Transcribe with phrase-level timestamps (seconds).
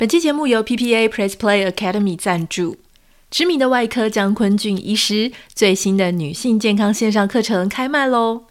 [0.00, 2.78] 本期节目由 PPA Press Play Academy 赞助，
[3.30, 8.44] 知名的外科江坤俊医师最新的女性健康线上课程开卖喽！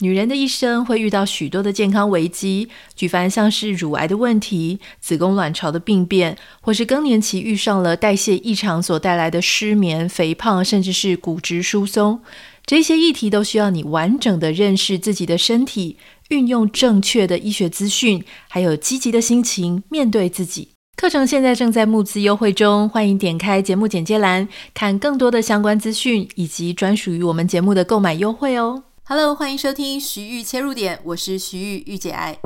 [0.00, 12.20] 女人的一生会遇到许多的健康危机，举凡像是乳癌的问题、子宫卵巢的病变，或是更年期遇上了代谢异常所带来的失眠、肥胖，甚至是骨质疏松，
[12.66, 15.96] 这些议题都需要你完整的认识自己的身体，
[16.30, 20.70] 运用正确的医学资讯，还有积极的心情面对自己。
[21.00, 28.82] 课程现在正在募资优惠中，欢迎点开节目简介栏看更多的相关资讯以及专属于我们节目的购买优惠哦。
[29.04, 32.36] Hello，欢迎收听徐玉切入点，我是徐玉玉姐爱。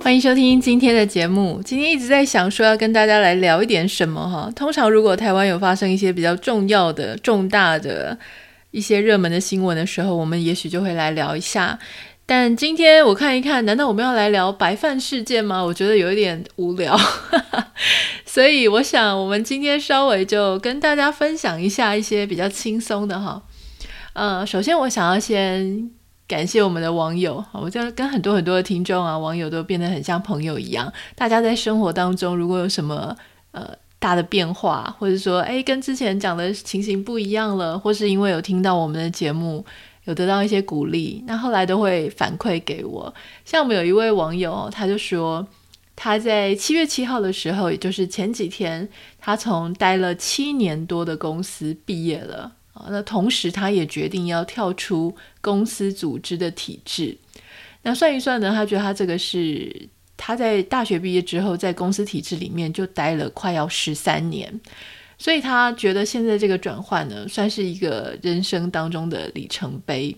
[0.00, 1.60] 欢迎收听今天的节目。
[1.62, 4.50] 今天一直在想说要跟大家来聊一点什么哈。
[4.56, 8.18] 通常如果台湾有发生一些比较重要的、重大的。
[8.74, 11.78] 一些热门的新闻的时候，我们也许就会来聊一下。
[12.26, 15.62] 但今天我看一看，难道我们要来聊白饭事件吗？
[15.62, 16.98] 我觉得有一点无聊，
[18.26, 23.40] 所以我想我们今天稍微就跟大家分享一下一些比较轻松的哈。
[24.14, 25.88] 呃，首先我想要先
[26.26, 30.92] 感谢我们的网友，我觉得跟很多很多的听众啊、网友都变得很像朋友一样。
[31.14, 33.16] 大家在生活当中如果有什么
[33.52, 33.70] 呃。
[34.04, 39.64] 大的变化，或者说，哎，跟之前讲的情形不一样了，或是因为有听到我们的节目，
[40.04, 43.14] 有得到一些鼓励，那后来都会反馈给我。
[43.46, 45.48] 像我们有一位网友，他就说，
[45.96, 48.86] 他在七月七号的时候，也就是前几天，
[49.18, 52.84] 他从待了七年多的公司毕业了啊。
[52.90, 57.16] 那同时，他也决定要跳出公司组织的体制。
[57.84, 59.88] 那算一算呢，他觉得他这个是。
[60.16, 64.60] 他在大学毕业之后，在公司体制里面就待了快要十三年，
[65.18, 70.16] 所以他觉得现在这个转换呢，算是一个人生当中的里程碑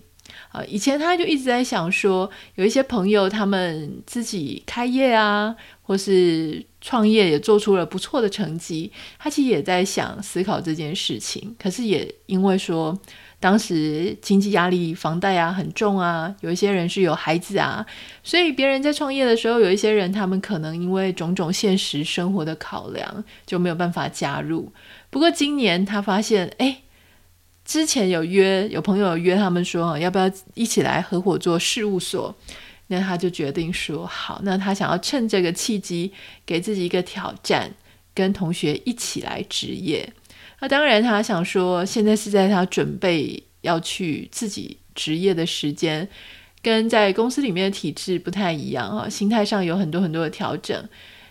[0.50, 0.62] 啊。
[0.64, 12.98] 以前他就一直在想说，有一些朋友他们自己开业啊，或是创业也做出了不错的成绩，他其实也在想思考这件事情，可是也因为说。
[13.46, 17.86] 当时经济压力、房贷啊很重啊，有一些人是有孩子啊，
[18.24, 24.72] 所以别人在创业的时候，有一些人他们可能因为种种现实生活的考量，就没有办法加入。
[25.10, 26.78] 不过今年他发现，哎，
[27.64, 32.34] 之前有约有朋友约他们说，要不要一起来合伙做事务所？
[32.88, 36.12] 那他就决定说好，那他想要趁这个契机，
[36.44, 37.70] 给自己一个挑战，
[38.12, 40.12] 跟同学一起来职业。
[40.68, 46.08] 当然，他想说，现在是在他准备要去自己职业的时间，
[46.62, 50.88] 跟在公司里面的体制不太一样啊，心态上有很多很多的调整。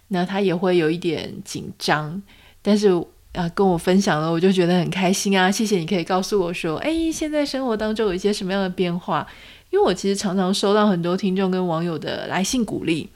[0.09, 2.22] 那他也会有一点紧张，
[2.62, 2.90] 但是
[3.34, 5.50] 啊，跟我分享了，我就觉得很开心啊。
[5.50, 9.25] 谢谢你可以告诉我说，哎，现在生活当中有一些什么样的变化？
[9.72, 13.09] 因为我其实常常收到很多听众跟网友的来信鼓励。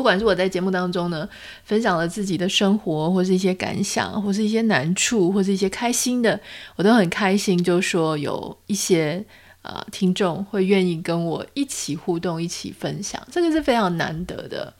[0.00, 1.28] 不管是我在节目当中呢，
[1.62, 6.40] 分享了自己的生活，或是一些感想，或是一些难处，或是一些开心的，
[6.76, 7.62] 我都很开心。
[7.62, 9.22] 就说有一些
[9.60, 14.72] 呃听众会愿意跟我一起互动，一起分享，这个是非常难得的。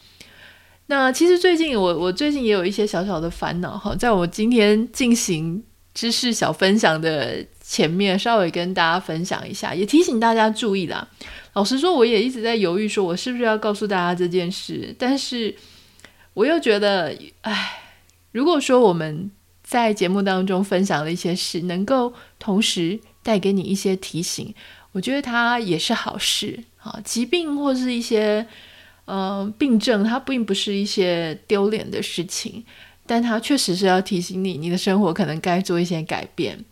[0.86, 11.06] 那其实最近我我最近也有一些小小的烦恼哈，在我今天进行知识小分享的前面，稍微跟大家分享一下，也提醒大家注意啦。
[11.52, 14.94] 老实说，我也一直在犹豫，说我是不是要告诉大家这件事。
[14.96, 15.54] 但是，
[16.32, 17.82] 我又觉得，哎，
[18.30, 19.28] 如果说我们
[19.64, 24.54] 在节目当中分享了一些事，能够同时带给你一些提醒，
[24.92, 27.00] 我觉得它也是好事啊。
[27.04, 28.46] 疾病或是一些
[29.06, 32.64] 呃病症，它并不是一些丢脸的事情，
[33.06, 36.64] 但它确实是要提醒你，你的生活可能该做一些改变。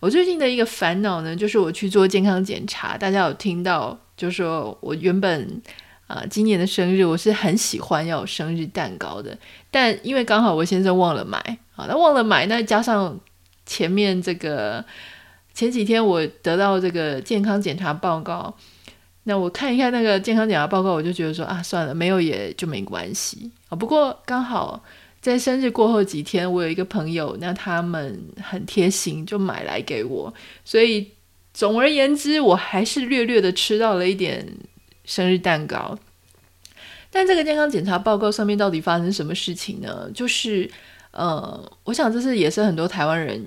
[0.00, 3.98] 我最近的一个烦恼呢，就是我去做健康检查，大家有听到？
[4.18, 5.62] 就说我原本
[6.08, 9.36] 啊、今年的生日我是很喜欢要有生日蛋糕的，
[9.70, 11.38] 但因为刚好我先生忘了买
[11.76, 13.20] 啊，那忘了买，那加上
[13.66, 14.82] 前面这个
[15.52, 18.56] 前几天我得到这个健康检查报告，
[19.24, 23.76] 那我看一看那个健康检查报告，我就觉得说啊，算了，没有也就没关系啊。
[23.76, 24.82] 不过刚好
[25.20, 30.32] 在生日过后几天，我有一个朋友，那他们很贴心，就买来给我，
[30.64, 31.06] 所以。
[31.58, 34.46] 总而言之，我还是略略的吃到了一点
[35.04, 35.98] 生日蛋糕。
[37.10, 40.08] 但这个健康检查报告上面到底发生什么事情呢？
[40.14, 40.70] 就是，
[41.10, 43.44] 呃，我想这是也是很多台湾人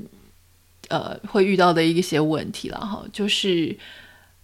[0.90, 3.02] 呃会遇到的一些问题了哈。
[3.14, 3.74] 就是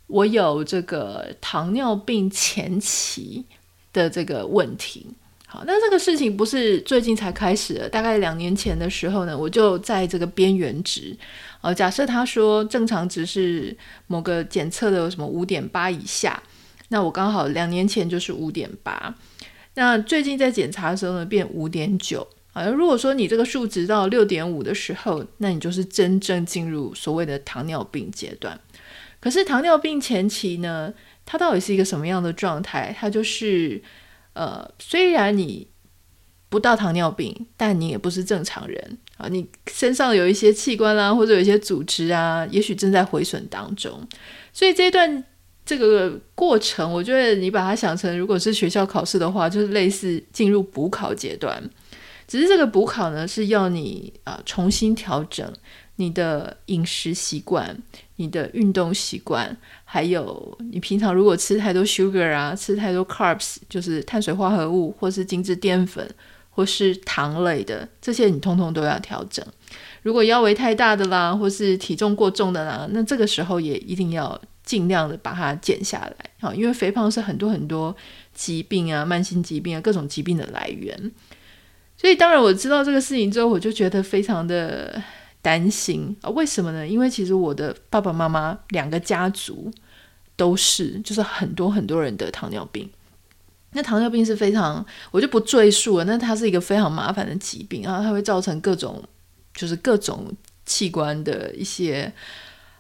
[0.08, 3.44] 我有这个糖尿病前期
[3.92, 5.08] 的这个问题
[5.50, 11.16] 好，那这个事情不是最近才开始的，大概两年前的时候呢，我就在这个边缘值。
[11.62, 13.76] 呃，假设他说正常值是
[14.08, 16.44] 某个检测的什么五点八以下，
[16.90, 19.16] 那我刚好两年前就是五点八，
[19.76, 22.28] 那最近在检查的时候呢，变五点九。
[22.52, 28.60] 啊，如果说你这个数值到六点五的时候，那你就是真正进入所谓的糖尿病阶段。
[29.20, 30.94] 可是糖尿病前期呢，
[31.26, 32.96] 它到底是一个什么样的状态？
[33.00, 33.80] 它就是，
[34.38, 35.68] 呃，虽然你
[36.48, 44.00] 不到糖尿病，但你也不是正常人啊，你身上有一些器官啦，或者有一些组织啊，也许正在毁损当中。
[44.54, 45.24] 所以这一段
[45.66, 51.62] 这个过程，我觉得你把它想成，如果是学校考试的话，就是类似进入补考阶段。
[52.28, 55.52] 只是这个补考呢，是要你啊、重新调整
[55.96, 57.78] 你的饮食习惯、
[58.18, 66.08] 你的运动习惯，还有你平常如果吃太多 sugar 啊、吃太多 carbs，就是碳水化合物，或是精致淀粉，
[66.50, 69.46] 或是糖类的这些，你通通都要调整。
[70.04, 76.16] 如果腰围太大的啦，或是体重过重的啦，那这个时候也一定要尽量的把它减下来。
[76.40, 77.96] 好，因为肥胖是很多很多
[78.34, 81.12] 疾病啊、慢性疾病啊、各种疾病的来源。
[82.00, 85.02] 所以，当然我知道这个事情之后，我就觉得非常的
[85.48, 86.30] 担心啊。
[86.32, 86.86] 为什么呢？
[86.86, 89.72] 因为其实我的爸爸妈妈两个家族
[90.36, 92.90] 都是，就是很多很多人得糖尿病。
[93.72, 96.04] 那糖尿病是非常，我就不赘述了。
[96.04, 99.02] 那它是一个非常麻烦的疾病啊，它会造成各种，
[99.54, 100.30] 就是各种
[100.66, 102.12] 器官的一些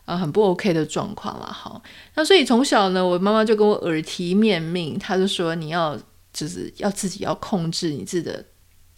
[0.04, 1.46] 啊很不 OK 的状况了。
[1.46, 1.81] 好，
[2.16, 5.98] 那所以从小呢，我妈妈就跟我耳提面命，她就说你要
[6.34, 8.44] 就是要自己要控制你自己的。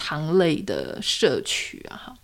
[0.02, 2.16] 糖类的摄取啊，哈，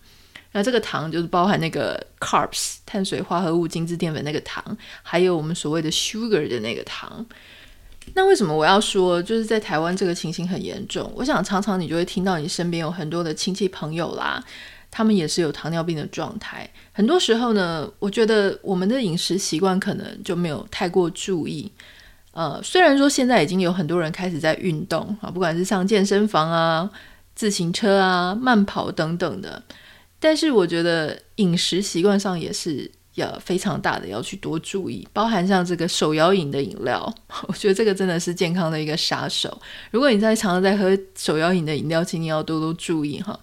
[0.55, 4.63] 那这个糖就是包含那个 carbs 碳水化合物、精致淀粉那个糖，
[5.03, 7.25] 还有我们所谓的 sugar 的那个糖。
[8.13, 11.11] 那为什么我要说，就是在台湾这个情形很严重？
[11.13, 14.41] 我想常常你就会听到你身边有很多的亲戚朋友啦，
[14.89, 16.69] 他们也是有糖尿病的状态。
[16.93, 21.69] 很多时候呢，我觉得我们的饮食习惯可能就没有太过注意。
[22.31, 26.89] 呃，虽然说现在已经有很多人开始在运动啊，不管是上健身房啊。
[27.35, 29.61] 自行车啊、慢跑等等的，
[30.25, 37.13] 但是我觉得饮食习惯上也是要非常大的要去多注意，包含像这个手摇饮的饮料，
[37.47, 39.61] 我觉得这个真的是健康的一个杀手。
[39.91, 43.39] 如果你在常常在喝手摇饮的饮料，请你要多多注意哈。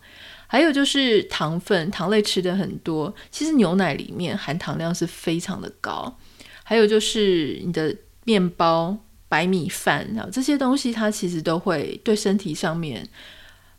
[0.48, 6.18] 还有就是糖分，糖类吃的很多，其实牛奶里面含糖量是非常的高。
[6.64, 7.94] 还有就是你的
[8.24, 13.08] 面包、白米饭啊这些东西，它其实都会对身体上面。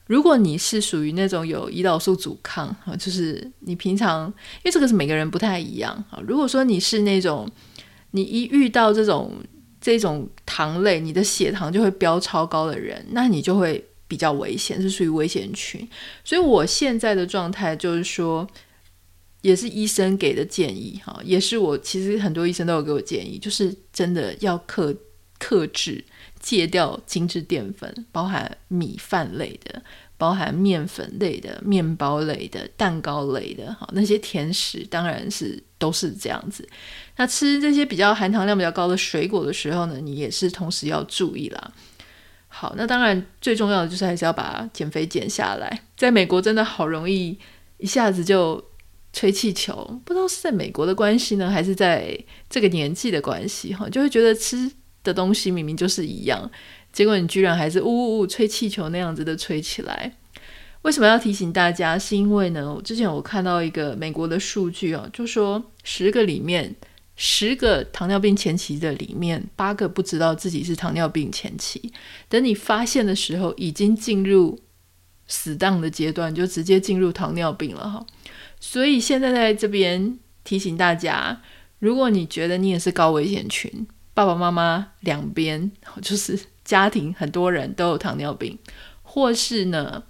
[0.05, 6.19] 如果你是属于那种有胰岛素阻抗啊，就是你平常，因为这个是每个人不太一样啊。
[6.27, 7.49] 如果说你是那种，
[8.11, 9.31] 你一遇到这种
[9.79, 15.87] 这种糖类，你的血糖就会飙超高的人，那你就会比较危险，是属于危险群。
[16.23, 18.47] 所以我现在的状态就是说，
[19.41, 24.93] 也是医生给的建议哈，也是我其实很多医生都有给我建议，就是真的要克
[25.39, 26.03] 克制
[26.43, 29.81] 戒掉精致淀粉，包含米饭类的。
[30.15, 36.65] 包含面粉类的、面包类的、蛋糕类的，好，那些甜食当然是都是这样子。
[37.17, 41.73] 那吃这些比较含糖量比较高的水果的时候呢，你也是同时要注意啦。
[42.47, 45.81] 好，那当然最重要的就是还是要把减肥减下来。
[45.97, 47.37] 在美国真的好容易
[47.77, 48.63] 一下子就
[49.11, 52.17] 吹气球，不知道是在美国的关系呢，还是在
[52.49, 54.71] 这个年纪的关系哈，就会觉得吃
[55.03, 56.49] 的东西明明就是一样。
[56.91, 60.15] 结果你居然还是呜呜呜吹气球那样子的吹起来，
[60.83, 61.97] 为什么要提醒大家？
[61.97, 66.75] 是因为呢，我之前我看到一个美国的数据哦，就说十个里面，
[67.15, 71.91] 十个糖尿病前期的里面，八个不知道自己是糖尿病前期，
[72.29, 74.59] 等你发现的时候，已经进入
[75.25, 78.05] 死当的阶段，就直接进入糖尿病了哈。
[78.59, 81.41] 所以现在在这边提醒大家，
[81.79, 86.39] 如果你觉得你也是高危险群，爸爸妈妈两边就是。
[86.63, 88.57] 家庭很多人都有糖尿病，
[89.01, 90.01] 或是呢，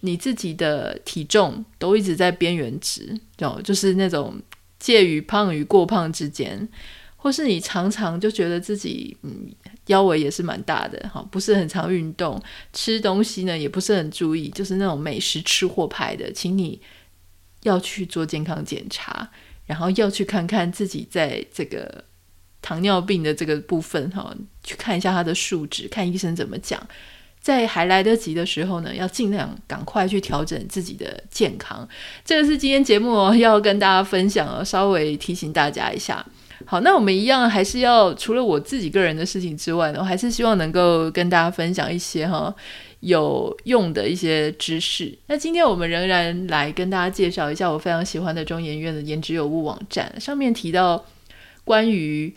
[0.00, 4.40] 你自己的体重都一直在边缘值，哦，就是那种
[4.78, 6.66] 介于胖与过胖之间，
[7.14, 9.54] 或是你常常就觉得自己嗯
[9.88, 16.80] 腰围也是蛮大的，哈，不是很常运动，吃东西呢也不是很注意，就是那种美食吃货派的，请你
[17.64, 19.28] 要去做健康检查，
[19.66, 22.07] 然后要去看看自己在这个。
[22.60, 26.80] 糖尿病的这个部分，哈，去看一下它的数值，看医生怎么讲。
[27.40, 31.88] 在还来得及的时候呢，要尽量赶快去调整自己的健康。
[32.24, 36.24] 这个是今天节目，要跟大家分享哦，稍微提醒大家一下。
[36.66, 42.52] 好，那我们一样还是要除了我自己个人的事情之外呢，我还是希望能够跟大家分享一些哈，
[43.00, 45.16] 有用的一些知识。
[45.28, 51.02] 那今天我们仍然来跟大家介绍一下我非常喜欢的中研院的颜值有物网站，上面提到
[51.64, 52.34] 关于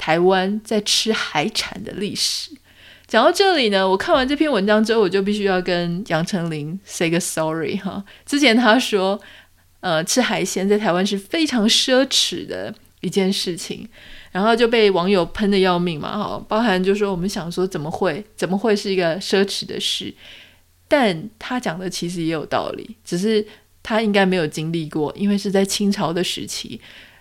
[0.00, 2.52] 台湾在吃海产的历史。
[3.06, 8.02] 讲到这里呢，我看完这篇文章之后，我就必须要跟杨丞琳 say 个 sorry 哈。
[8.24, 9.20] 之前他说，
[9.80, 13.86] 呃，吃海鲜在台湾是非常奢侈的一件事情。
[14.32, 20.14] 然后就被网友喷得要命嘛，哈，包含就说我们想说怎么会怎么会是一个奢侈的事？
[20.86, 23.44] 但他讲的其实也有道理，只是
[23.82, 26.80] 他应该没有经历过，因为是在清朝的时期，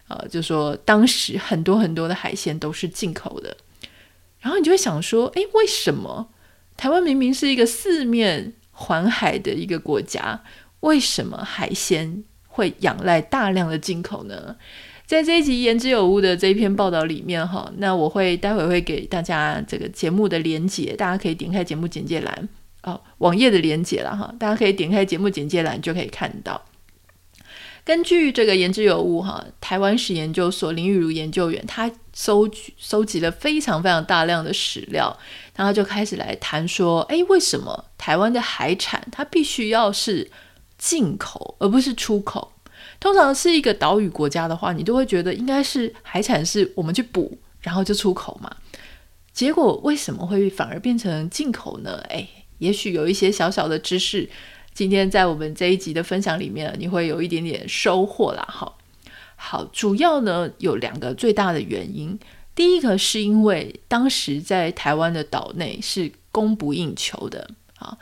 [0.10, 3.56] 呃，就说当时很多很多的海鲜都是进口的，
[4.40, 6.30] 然后你就会想说，诶，为什么
[6.76, 10.42] 台湾明明是一个四面环海的一个国家，
[10.80, 14.56] 为什么海鲜会仰赖大量的进口呢？
[15.06, 22.50] 在这一集言之有物的这一篇报道里面，哈，那我会待会会给大家这个节目的连接，大家可以点开节目简介栏
[22.84, 26.62] 哦，网页的连接了哈，大家可以点开节目简介栏就可以看到。
[27.84, 35.18] 根据这个言之有物哈，台湾史研究所林玉如研究员，他收集收集了非常非常大量的史料，
[35.56, 40.30] 然后就开始来谈说，诶，为什么台湾的海产它必须要是
[40.78, 42.52] 进口而不是出口？
[43.00, 48.54] 通常是一个岛屿国家的话，你都会觉得应该是海产是我们去捕，然后就出口嘛。
[49.32, 52.04] 结果为什么会反而变成进口呢？
[52.10, 54.30] 诶，也许有一些小小的知识，
[54.80, 58.46] 今天在我们这一集的分享里面，你会有一点点收获啦。
[58.48, 58.78] 好，
[59.36, 62.18] 好，主要呢有两个最大的原因。
[62.56, 67.98] 第一个是因为当时在台湾的岛内是供不应求的啊。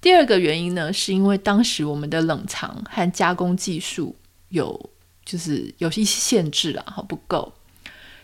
[0.00, 4.14] 第二个原因呢，是因为当时我们的冷藏和加工技术。
[4.50, 4.90] 有
[5.24, 7.52] 就是有一些限制了，哈，不够。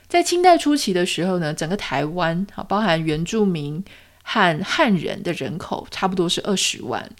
[0.06, 3.84] 在清代初期的时候呢，整个台湾啊，包含原住民
[4.22, 7.10] 和汉人的人口差不多是二十万。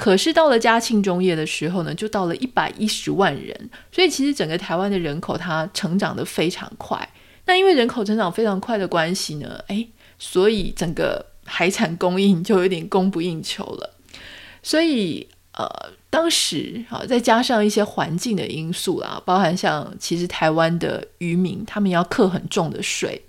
[0.00, 3.70] 可是到了嘉庆中叶的时候呢，就到了一百一十万人。
[3.92, 7.06] 所以其实整个台湾的人口它成长得非常快。
[7.44, 9.86] 那因为人口成长非常快的关系呢，诶，
[10.18, 13.96] 所以整个海产供应就有点供不应求了。
[14.62, 15.68] 所以呃。
[16.12, 23.22] 当时啊，再加上一些环境的因素啦，包含像其实台湾的渔民，他们要课很重的税，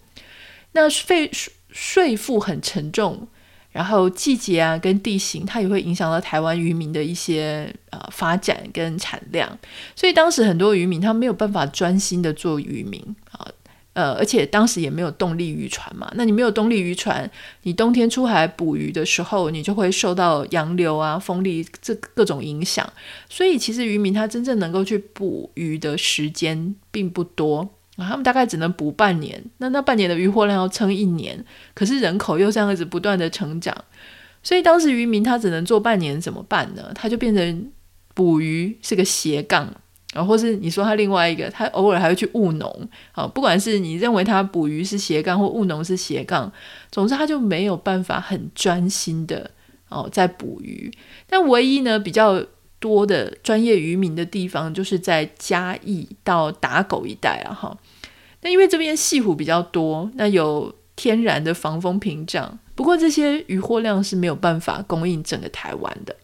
[0.72, 3.28] 那费税税负很沉重，
[3.72, 9.58] 然后季节啊跟地形，它也会影响到台湾渔民的一些呃发展跟产量，
[9.96, 13.02] 所以当时很多渔民他没有办法专心的做渔民
[13.32, 13.48] 啊。
[13.94, 17.30] 呃，而且当时也没有动力渔船嘛，那你没有动力渔船，
[17.64, 22.90] 你冬天出海捕鱼的时候，你就会受到洋流啊、风力这各种影响，
[23.30, 27.70] 所以其实渔民他真正能够去捕鱼的时间并不多。
[28.08, 31.44] 他们大概只能捕半年，那那半年的渔获量要撑一年，
[31.74, 33.76] 可是人口又这样子不断的成长，
[34.44, 36.92] 所以当时渔民他只能做半年，怎么办呢？
[36.96, 37.72] 他就变成
[38.14, 39.74] 捕鱼是个斜杠。
[40.14, 46.52] 啊，或是你说他另外一个，他偶尔还会去务农，好，不管是你认为他捕鱼是斜杠或务农是斜杠，
[46.92, 49.50] 总之他就没有办法很专心的
[49.88, 50.92] 哦在捕鱼。
[51.30, 52.44] 但唯一呢比较
[52.82, 57.78] 多的专业渔民的地方，就是在嘉义到打狗一带啊，哈。
[58.42, 66.16] 那因为这边潟湖比较多，那有天然的防风屏障，不过这些渔获量是没有办法供应整个台湾的。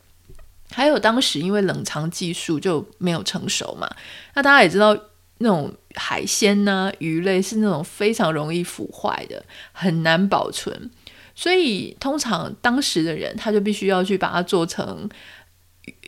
[0.71, 3.87] 还有当时因为冷藏技术就没有成熟嘛，
[4.33, 4.97] 那大家也知道
[5.37, 10.89] 那种海鲜呐、鱼类是那种非常容易腐坏的，很难保存，
[11.35, 15.07] 所以通常当时的人他就必须要去把它做成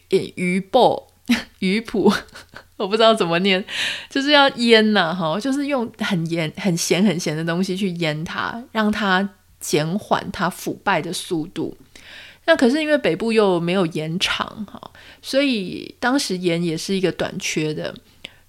[0.10, 1.04] 鱼 鱼脯、
[1.60, 2.14] 鱼脯，
[2.78, 3.64] 我不知道怎么念，
[4.10, 9.28] 就是要腌呐，哈，就是用很盐、很咸、很咸的东西去腌它，让它
[9.60, 11.78] 减缓它腐败的速度。
[12.46, 17.94] 那可是因为北部又没有盐场哈，所以当时盐也是一个短缺的，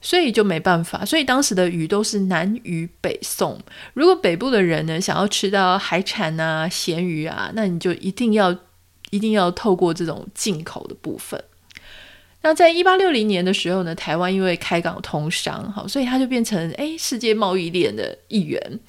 [0.00, 1.04] 所以就没办法。
[1.04, 3.60] 所以当时的鱼都是南鱼北送。
[3.92, 8.56] 如果北部的人呢想要吃到海产啊、咸鱼啊，那你就一定要
[9.10, 11.44] 一定要透过这种进口的部分。
[12.42, 18.80] 那在一八六零年的时候呢，台湾因为开港通商，好，所以它就变成诶世界贸易链的一员。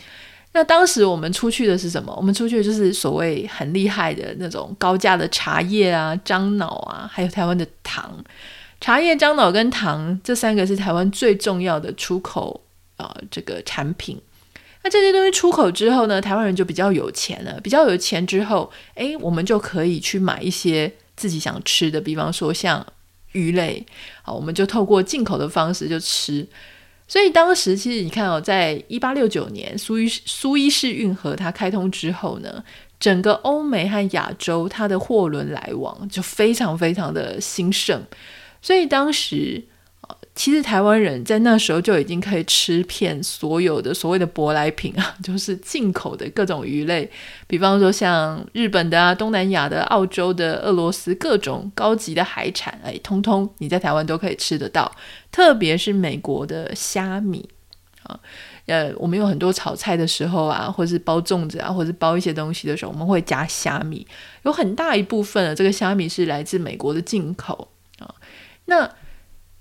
[0.54, 2.14] 那当时我们出去的是什么？
[2.18, 8.14] 我们出去的就是所谓很厉害的那种高价的茶叶啊、樟脑啊，还有台湾的糖。
[8.82, 12.60] 茶叶、樟脑跟糖这三个是台湾最重要的出口
[12.98, 14.20] 啊、这个产品。
[14.84, 17.60] 那这些东西出口之后呢，台湾人就比较有钱了。
[17.62, 22.86] 比较有钱之后，诶，我们就可以去买一些自己想吃的，比方说像
[23.32, 23.86] 鱼类，
[24.22, 26.48] 好，我们就透过进口的方式就吃。
[27.08, 32.64] 所以当时其实你看哦，在一八六九年苏伊苏伊士运河它开通之后呢，
[33.00, 38.02] 整个欧美和亚洲它的货轮来往就非常非常的兴盛，
[38.62, 39.64] 所以当时。
[40.42, 47.08] 其实台湾人在那时候就已经可以吃遍所有的所谓的舶来品啊， 就是进口的各种鱼类，
[47.46, 54.92] 比方说像日本的啊、东南亚的、澳洲的、俄罗斯各种高级的海产，哎，通通你在台湾都可以吃得到。
[55.32, 57.48] 特别是美国的虾米
[58.02, 58.20] 啊，
[58.66, 64.08] 呃，我们有很多炒菜的时候啊，或是包粽子啊，或是包一些东西的时候，我们会加虾米，
[64.42, 67.68] 有很大一部分的这个虾米是来自美国的进口
[68.00, 68.16] 啊，
[68.66, 68.90] 那。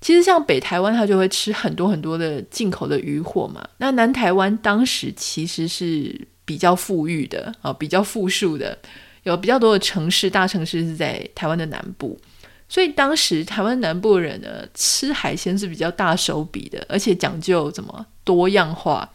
[0.01, 3.63] 其实像北台湾，它就会吃很多很多的进口的渔货嘛。
[3.77, 8.79] 那南台湾当时其实是比较富裕的啊，比较富庶的，
[9.25, 12.19] 有比较多的城市，大城市是在台湾的南部，
[12.67, 19.07] 所以当时台湾南部人呢，吃海鲜是比较大手笔的，而且讲究怎么多样化，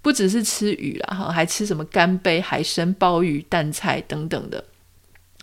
[0.00, 4.64] 不只是吃鱼啦，哈，还吃什么干贝、海参、鲍鱼、淡菜等等的。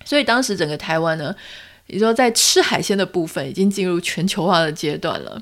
[0.04, 1.36] 所以当时整个台湾呢。
[1.88, 5.42] 你说在吃海鲜的部分已经进入全球化的阶段了。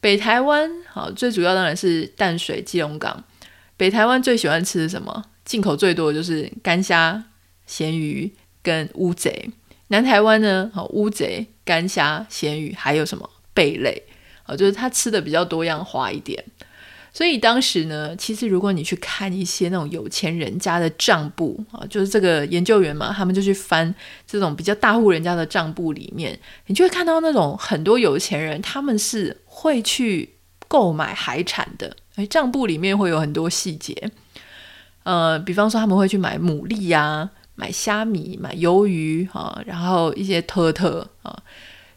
[0.00, 3.22] 北台湾好，最主要当然是淡水、基隆港。
[3.76, 5.24] 北台湾最喜欢吃的什么？
[5.44, 7.24] 进口最多的就是干虾、
[7.66, 8.32] 咸鱼
[8.62, 9.50] 跟乌贼。
[9.88, 10.70] 南台湾呢？
[10.72, 14.02] 好，乌贼、干虾、咸鱼，还有什么贝类？
[14.44, 16.44] 好，就是它吃的比较多样化一点。
[17.12, 23.92] 所以当时呢，其实如果你去看一些那种有钱人家的账簿啊，就是这个研究员嘛，他们就去翻
[24.26, 30.30] 这种比较大户人家的账簿里面，你就会看到那种很多有钱人他们是会去
[30.68, 31.96] 购买海产的。
[32.14, 34.10] 诶，账簿里面会有很多细节，
[35.02, 41.42] 呃，比方说他们会去买牡蛎呀、买虾米，买鱿鱼啊，然后一些特特啊，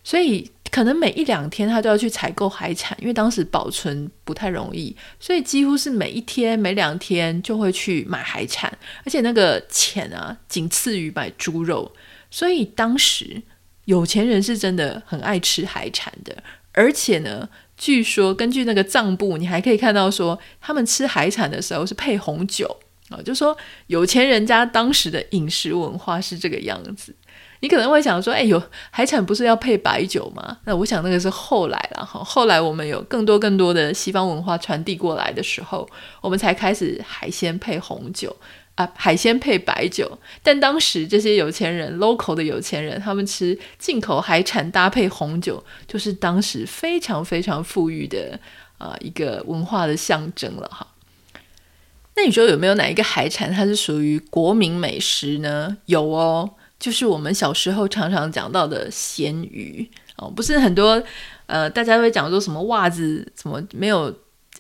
[0.04, 0.50] 所以。
[0.74, 8.76] 可能每一两天他都要去采购海产，因为当时保存不太容易，所以几乎是每一天、每两天就会去买海产，
[9.06, 11.92] 而且那个钱啊，仅次于买猪肉。
[12.32, 13.40] 所以当时
[13.86, 16.36] 有钱人是真的很爱吃海产的，
[16.72, 27.14] 而且呢，据说根据那个账簿，你还可以看到说，他们吃海产的时候是配红酒啊，就说有钱人家当时的饮食文化是这个样子。
[27.64, 30.58] 你可能会想说，哎，有海产不是要配白酒吗？
[30.66, 32.22] 那我想那个是后来了哈。
[32.22, 38.36] 后来我们有更多更多的西方文化传递过来的时候，我们才开始海鲜配红酒
[38.76, 40.20] 啊， 海鲜配白酒。
[40.44, 48.38] 但当时这些有钱人，local 的有钱人，他们吃进口海产搭配红酒，就是当时非常非常富裕的
[48.78, 50.86] 啊一个文化的象征了哈。
[52.18, 55.78] 那你说有没有哪一个海产它是属于国民美食呢？
[55.86, 56.56] 有哦。
[56.84, 61.02] 就是我们小时候常常讲到的咸鱼哦，不是很多
[61.46, 64.14] 呃，大家会讲说什么袜子怎么没有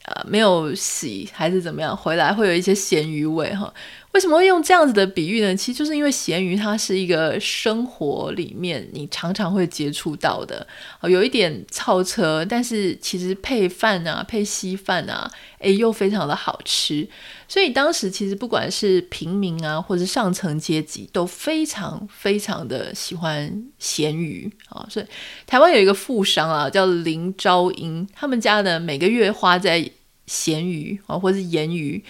[0.05, 3.73] 呃没有洗还是怎么样，回来会有一些咸鱼味哈。
[4.13, 5.56] 为什么会用这样子的比喻呢？
[5.56, 10.65] 其实就是因为咸鱼它是一个生活里面你常常会接触到的，
[11.02, 17.08] 有一点超车，但是其实配饭啊、配稀饭啊，诶，又非常的好吃。
[17.47, 24.86] 所以当时其实不管是平民啊，或者上层阶级，都非常非常的喜欢咸鱼啊。
[24.91, 25.06] 所以
[25.47, 29.89] 台湾有一个富商啊，叫林朝英，他们家呢每个月花在
[30.28, 32.04] 咸鱼啊，或是盐鱼。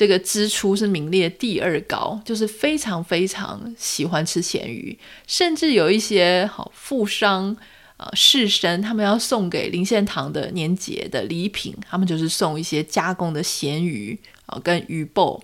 [0.00, 7.54] 这个支出是名列第二高，就是非常非常喜欢吃咸鱼，甚至有一些好富商
[7.98, 15.38] 啊、呃、士绅，他们要送给林献堂的年节的礼品，他们就是送一些加工的咸鱼啊、跟鱼鲍、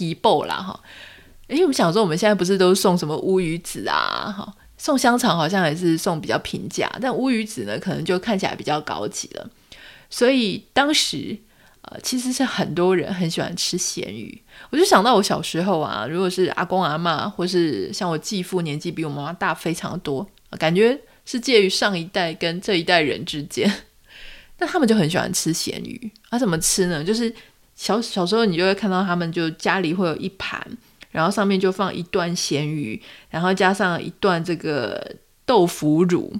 [0.00, 0.80] 鱼鲍啦哈。
[1.46, 9.48] 因为我们想说，我们现在不是都送什么乌鱼子啊，哈，送香肠好像也是送比较平价，但乌鱼子呢，可能就看起来比较高级了。
[10.10, 11.38] 所以当时。
[11.82, 14.40] 呃，其实是很多人很喜欢吃咸鱼，
[14.70, 20.24] 我就想到我小时候啊，如果是阿公阿嬷，或是像我继父年纪比我妈妈大非常多，
[20.58, 23.68] 感觉是介于上一代跟这一代人之间，
[24.58, 26.08] 那他们就很喜欢吃咸鱼。
[26.30, 27.02] 啊，怎么吃呢？
[27.02, 27.34] 就是
[27.74, 30.64] 小小时候你就会看到他们就家里会有一盘，
[31.10, 36.32] 然后上面就放一段咸鱼，然后加上一段这个豆腐乳，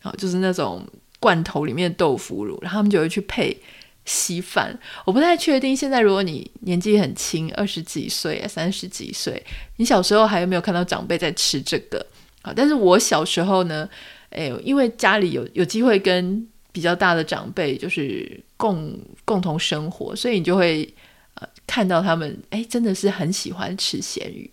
[0.00, 0.86] 啊，就是那种
[1.20, 3.54] 罐头里面的豆腐乳，然后他们就会去配。
[4.06, 5.76] 稀饭，我不太确定。
[5.76, 9.44] 现在如果你年纪很轻，二十几岁、三十几岁，
[9.76, 12.06] 你小时候还有没有看到长辈在吃这个
[12.42, 12.52] 啊？
[12.56, 13.86] 但是我小时候呢，
[14.30, 20.88] 哎，因为家里有有机会跟比较大的长辈就是共共同生活，所以你就会
[21.34, 24.50] 呃看到他们哎，真的是很喜欢吃咸鱼。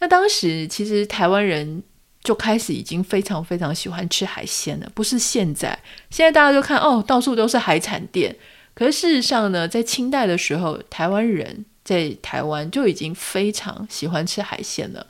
[0.00, 1.82] 那当时其实台湾人。
[2.26, 5.78] 就开始已经非常非常喜欢吃海鲜了，不是现在。
[6.10, 8.34] 现在大家就看哦，到处都是海产店。
[8.74, 15.06] 可是事实上呢，在清代的时候，台湾人在台湾就已经非常喜欢吃海鲜了。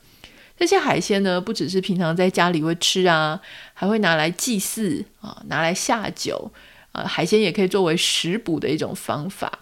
[0.59, 3.40] 这些海鲜呢，不只是平常在家里会吃啊，
[3.72, 6.52] 还会拿来祭祀啊，拿来下酒
[6.92, 7.02] 啊。
[7.05, 9.61] 海鲜也可以作为食补的一种方法。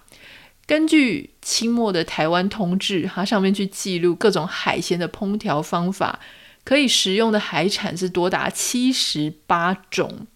[0.66, 6.18] 根据清末的台湾通志，它上面去记录各种海鲜的烹调方法，
[6.64, 10.26] 可以食用的海产是多达七十八种。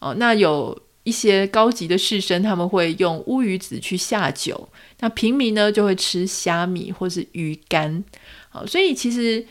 [0.00, 8.02] 哦，那有一些高级的士绅，他们会用乌鱼子去下酒，那平民呢就会吃虾米或是鱼干。
[8.48, 9.46] 好，所以其实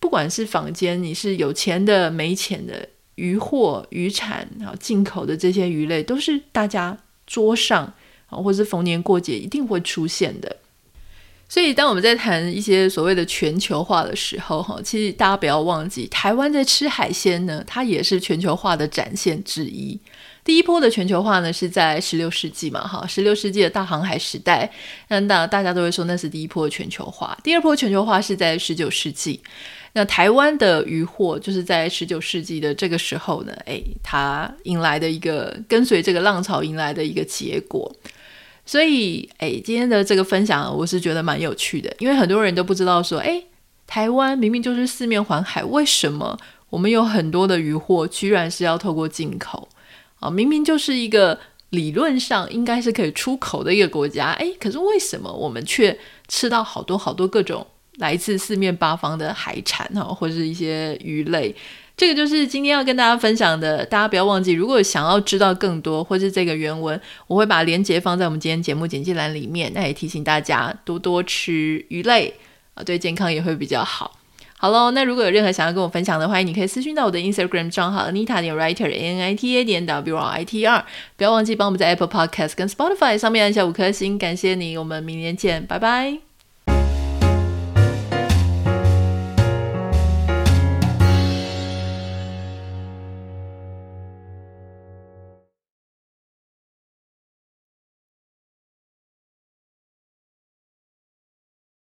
[0.00, 7.94] 不管是坊间你是有钱的、没钱的，渔获、渔产啊，进口的这些鱼类，都是大家桌上
[8.26, 8.36] 啊。
[8.38, 10.56] 或是逢年过节一定会出现的，
[11.54, 19.96] 所以当我们在谈一些所谓的全球化的时候，哈，其实大家不要忘记，台湾在吃海鲜呢，它也是全球化的展现之一。
[20.42, 24.68] 第一波的全球化呢，是在十六世纪嘛，哈，十六世纪的大航海时代，
[25.06, 27.38] 那大大家都会说那是第一波全球化。
[27.44, 29.40] 第二波全球化是在十九世纪。
[29.92, 37.94] 那台湾的渔获就是在十九世纪的这个时候呢，诶，它迎来的一个跟随这个浪潮迎来的一个结果。
[38.66, 43.42] 所以，哎，今天的这个分享我是觉得蛮有趣的，因为很多人都不知道说，哎，
[43.86, 46.38] 台湾明明就是四面环海，为什么
[46.70, 49.68] 我们有很多的渔获居然是要透过进口？
[50.20, 51.38] 啊，明明就是一个
[51.70, 55.98] 理论上应该是可以出口的一个国家，哎，可是为什么我们却
[56.28, 57.66] 吃到好多好多各种？
[57.98, 61.54] 来自四面八方的海产哈，或是一些鱼类，
[61.96, 63.86] 这个就是今天要跟大家分享的。
[63.86, 69.70] 大家不要忘记，如果想要知道更多，或是这个原文，我会把链接放在我们今天节目简介栏里面。
[69.74, 72.34] 那也提醒大家多多吃鱼类
[72.74, 74.18] 啊，对健康也会比较好。
[74.56, 80.66] 好喽，那如果有任何想要跟我分享的，欢迎你可以私讯到我的 Instagram 账号 Anita 点 Writer A N I T A 点 W R I T
[80.66, 80.84] R。
[81.16, 84.78] 不要忘记帮我们在 Apple Podcast 跟 Spotify 上面按下五颗星，感谢你。
[84.78, 86.33] 我们明天见，拜拜。